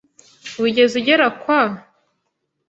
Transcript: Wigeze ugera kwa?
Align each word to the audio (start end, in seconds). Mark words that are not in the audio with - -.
Wigeze 0.61 0.93
ugera 0.99 1.27
kwa? 1.41 1.61